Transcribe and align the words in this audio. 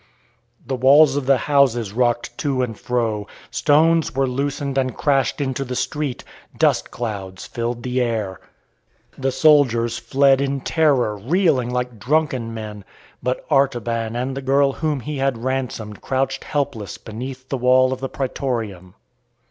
The 0.65 0.75
walls 0.75 1.15
of 1.15 1.27
the 1.27 1.37
houses 1.37 1.93
rocked 1.93 2.35
to 2.39 2.63
and 2.63 2.75
fro. 2.75 3.27
Stones 3.51 4.15
were 4.15 4.25
loosened 4.25 4.75
and 4.75 4.97
crashed 4.97 5.39
into 5.39 5.63
the 5.63 5.75
street. 5.75 6.23
Dust 6.57 6.89
clouds 6.89 7.45
filled 7.45 7.83
the 7.83 8.01
air. 8.01 8.41
The 9.15 9.31
soldiers 9.31 9.99
fled 9.99 10.41
in 10.41 10.61
terror, 10.61 11.15
reeling 11.17 11.69
like 11.69 11.99
drunken 11.99 12.51
men. 12.51 12.83
But 13.21 13.45
Artaban 13.51 14.15
and 14.15 14.35
the 14.35 14.41
girl 14.41 14.71
whom 14.71 15.01
he 15.01 15.17
had 15.17 15.37
ransomed 15.43 16.01
crouched 16.01 16.45
helpless 16.45 16.97
beneath 16.97 17.49
the 17.49 17.57
wall 17.59 17.93
of 17.93 17.99
the 17.99 18.09
Praetorium. 18.09 18.95